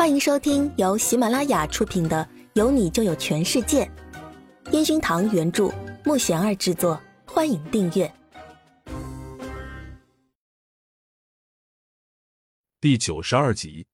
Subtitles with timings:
[0.00, 3.84] 欢迎收听由喜马拉雅出品的《有你就有全世界》，
[4.72, 5.70] 烟熏堂原著，
[6.06, 6.98] 木贤儿制作。
[7.26, 8.10] 欢迎订阅
[12.80, 13.84] 第九十二集。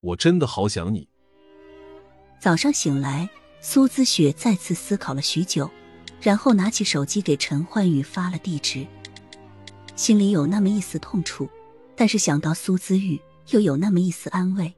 [0.00, 1.08] 我真的好想你。
[2.40, 3.30] 早上醒来，
[3.60, 5.70] 苏姿雪再次思考了许久，
[6.20, 8.84] 然后拿起手机给陈焕宇发了地址。
[9.94, 11.48] 心里有那么一丝痛楚，
[11.94, 13.20] 但是想到苏姿玉，
[13.50, 14.74] 又有那么一丝安慰。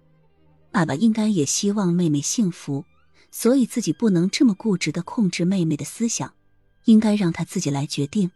[0.74, 2.84] 爸爸应该也希望妹妹幸福，
[3.30, 6.34] 所以自己不能这么固执的控制妹妹的思想，
[6.86, 8.32] 应该让她自己来决定。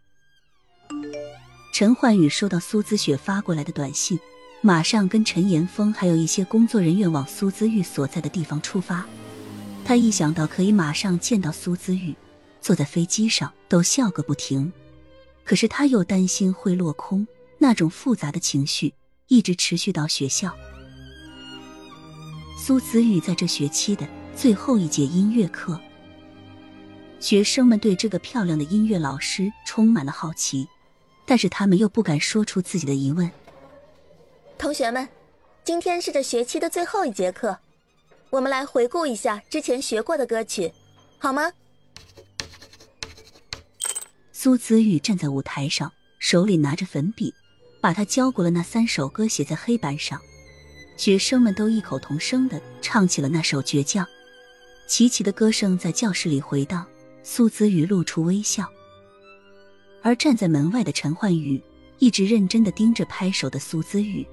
[1.73, 4.17] 陈焕宇收到苏姿雪发过来的短信，
[4.61, 9.05] 马上跟陈岩峰还有一些工作人员往苏姿玉所在的地方出发。
[9.83, 12.15] 他一想到可以马上见到苏姿玉，
[12.61, 14.71] 坐在飞机上都笑个不停。
[15.43, 17.27] 可是他又担心会落空，
[17.57, 18.93] 那种复杂的情绪
[19.27, 20.55] 一直持续到学校。
[22.69, 25.81] 苏子宇在这学期的最后一节音乐课，
[27.19, 30.67] 学生们对这个漂亮的音乐老师充满了好奇，
[31.25, 33.27] 但是他们又不敢说出自己的疑问。
[34.55, 35.09] 同学们，
[35.63, 37.57] 今天是这学期的最后一节课，
[38.29, 40.71] 我们来回顾一下之前学过的歌曲，
[41.17, 41.51] 好吗？
[44.31, 47.33] 苏子玉站在舞台上，手里拿着粉笔，
[47.81, 50.21] 把他教过了那三首歌写在黑板上。
[50.99, 54.05] 学生们都异口同声的唱起了那首倔强，
[54.85, 56.85] 齐齐的歌声在教室里回荡。
[57.23, 58.67] 苏子宇露出微笑，
[60.01, 61.61] 而站在门外的陈焕宇
[61.99, 64.27] 一直认真的盯着拍手的苏子宇。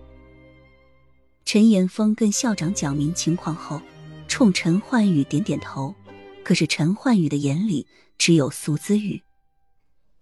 [1.44, 3.80] 陈岩峰跟校长讲明情况后，
[4.26, 5.94] 冲陈焕宇点点头，
[6.42, 7.86] 可是陈焕宇的眼里
[8.18, 9.22] 只有苏子宇。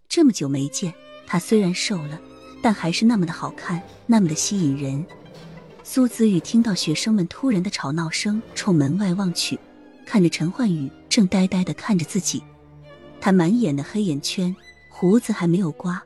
[0.07, 0.93] 这么久没见，
[1.25, 2.21] 他虽然瘦了，
[2.61, 5.03] 但还是那么的好看，那么的吸引人。
[5.87, 9.57] 苏子宇听到学生们突然的吵闹声，冲门外望去，
[10.03, 12.41] 看着陈焕宇正呆呆的看着自己。
[13.21, 14.53] 他满眼的黑眼圈，
[14.89, 16.01] 胡子还没有刮，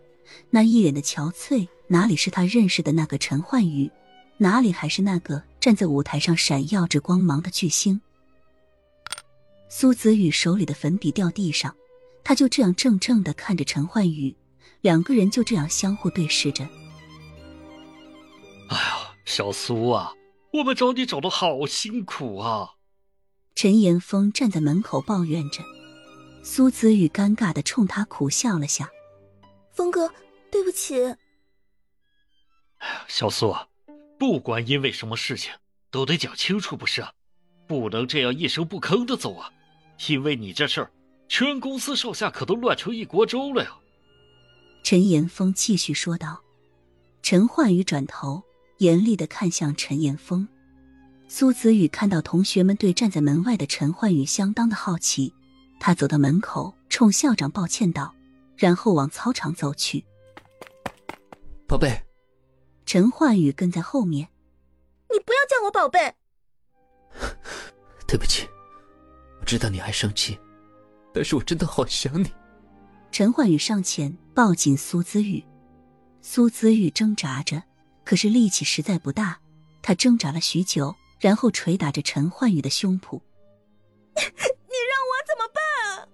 [0.50, 3.90] 那一脸的憔悴，哪里是他认识的那个陈焕宇？
[4.38, 8.02] 哪里还是那个站在舞台上闪耀着光芒的巨星？
[9.70, 11.74] 苏子宇手里的粉笔掉地上，
[12.22, 14.36] 他就这样怔怔的看着陈焕宇，
[14.82, 16.68] 两个人就这样相互对视着。
[18.68, 19.09] 哎呀！
[19.30, 20.16] 小苏啊，
[20.54, 22.72] 我们找你找的好辛苦啊！
[23.54, 25.64] 陈岩峰站在门口抱怨着，
[26.42, 28.90] 苏子宇尴尬的冲他苦笑了下
[29.72, 30.12] ：“峰哥，
[30.52, 31.04] 对不起。”
[32.82, 33.68] 哎呀，小苏啊，
[34.18, 35.54] 不管因为什么事情，
[35.92, 37.06] 都得讲清楚，不是？
[37.68, 39.54] 不能这样一声不吭的走啊！
[40.08, 40.92] 因为你这事儿，
[41.28, 43.78] 全公司上下可都乱成一锅粥了呀！
[44.82, 46.42] 陈岩峰继续说道。
[47.22, 48.44] 陈焕宇转头。
[48.80, 50.48] 严厉的看向陈岩峰，
[51.28, 55.34] 苏子宇看到同学们对站在门外的陈焕宇相当的好奇，
[55.80, 58.16] 他走到门口，冲校长抱歉道，
[58.56, 60.06] 然后往操场走去。
[61.68, 62.02] 宝贝，
[62.86, 64.30] 陈焕宇跟在后面。
[65.12, 66.16] 你不要叫我宝贝。
[68.08, 68.48] 对不起，
[69.42, 70.40] 我知道你还生气，
[71.14, 72.32] 但是我真的好想你。
[73.12, 75.44] 陈焕宇上前抱紧苏子宇，
[76.22, 77.62] 苏子宇挣扎着。
[78.10, 79.38] 可是力气实在不大，
[79.84, 83.22] 他挣扎了许久，然后捶打着陈焕宇的胸脯。
[84.18, 86.10] 你让我怎么办？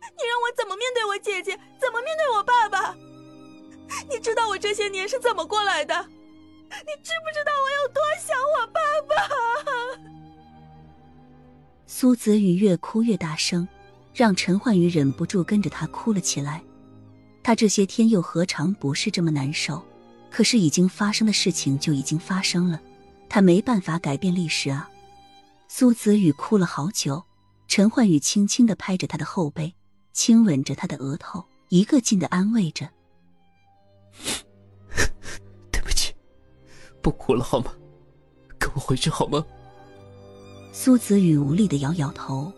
[0.00, 1.58] 你让我怎么面对我姐姐？
[1.80, 2.94] 怎么面对我爸爸？
[4.08, 6.00] 你知道我这些年是怎么过来的？
[6.04, 9.16] 你知不知道我有多想我爸爸？
[11.88, 13.66] 苏子宇越哭越大声，
[14.14, 16.62] 让陈焕宇忍不住跟着他哭了起来。
[17.42, 19.84] 他这些天又何尝不是这么难受？
[20.30, 22.80] 可是已经发生的事情就已经发生了，
[23.28, 24.90] 他没办法改变历史啊！
[25.68, 27.24] 苏子宇哭了好久，
[27.68, 29.74] 陈焕宇轻轻的拍着他的后背，
[30.12, 32.88] 亲吻着他的额头，一个劲的安慰着
[35.72, 36.14] ：“对不起，
[37.02, 37.72] 不哭了好吗？
[38.58, 39.44] 跟我回去好吗？”
[40.72, 42.52] 苏子宇无力的摇摇头：“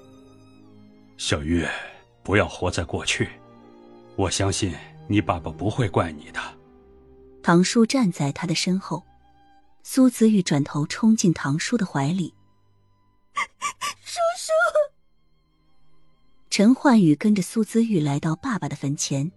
[1.16, 1.64] 小玉，
[2.24, 3.28] 不要活在过去，
[4.16, 4.74] 我相信
[5.06, 6.40] 你爸爸不会怪你的。”
[7.48, 9.02] 唐叔站在他的身后，
[9.82, 12.34] 苏子玉转头冲进唐叔的怀里。
[14.04, 14.52] 叔叔，
[16.50, 19.32] 陈焕宇跟着苏子玉来到爸爸的坟前，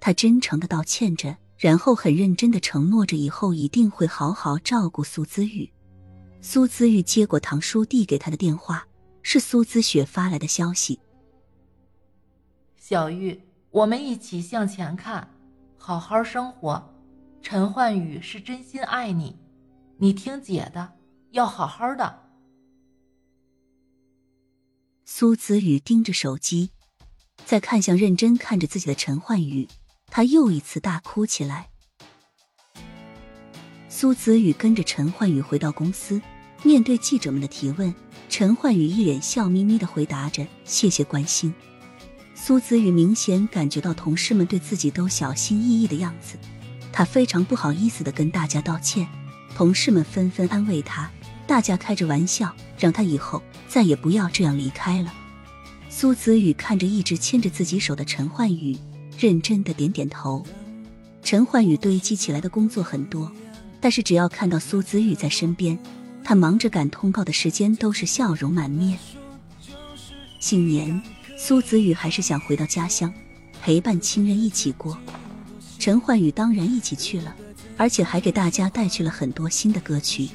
[0.00, 5.70] 他真诚的道歉着，然后很认真的承诺着以后一定会好好照顾苏子玉。
[6.40, 8.86] 苏子玉接过唐叔递给他的电话，
[9.20, 10.98] 是苏子雪发来的消息
[12.80, 13.38] ：“小玉，
[13.70, 15.30] 我们一起向前看，
[15.76, 16.82] 好好生活。”
[17.42, 19.36] 陈焕宇是真心爱你，
[19.98, 20.92] 你听姐的，
[21.30, 22.30] 要好好的。
[25.04, 26.70] 苏子宇盯着手机，
[27.44, 29.66] 再看向认真看着自己的陈焕宇，
[30.06, 31.70] 他又一次大哭起来。
[33.88, 36.22] 苏子宇跟着陈焕宇回到公司，
[36.62, 37.92] 面对记者们的提问，
[38.28, 41.52] 陈焕宇一脸笑眯眯的回答着：“谢谢关心。”
[42.36, 46.38] 苏子宇明显感觉到同事们对自己都小心翼翼的样子，
[46.92, 49.06] 他非常不好意思的跟大家道歉。
[49.54, 51.10] 同事们纷纷安慰他，
[51.46, 55.12] 大家开着玩笑，让他以后再也不要这样离开了。
[55.88, 58.78] 苏子宇看着一直牵着自己手的陈焕宇，
[59.18, 60.44] 认真的点点头。
[61.22, 63.30] 陈焕宇堆积起来的工作很多，
[63.80, 65.78] 但是只要看到苏子宇在身边，
[66.24, 68.98] 他忙着赶通告的时间都是笑容满面。
[70.38, 71.02] 新年。
[71.42, 73.10] 苏子宇还是想回到家乡，
[73.62, 74.98] 陪伴亲人一起过。
[75.80, 77.34] 陈焕宇当然一起去了，
[77.78, 80.28] 而且还给大家带去了很多新的歌曲。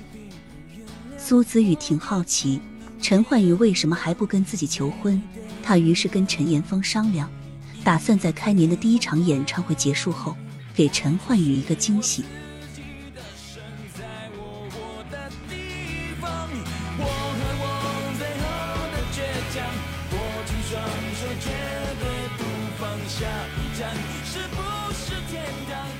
[1.19, 2.59] 苏子宇挺好奇，
[3.00, 5.21] 陈焕宇为什么还不跟自己求婚？
[5.62, 7.30] 他于是跟陈岩峰商量，
[7.83, 10.36] 打算在开年的第一场演唱会结束后，
[10.74, 12.25] 给陈焕宇一个惊喜。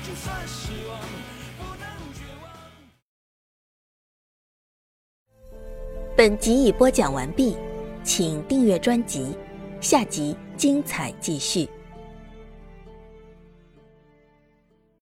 [0.06, 1.00] 就算失望
[6.16, 7.56] 本集已播讲完毕，
[8.04, 9.36] 请订阅专辑，
[9.80, 11.68] 下集精彩继续。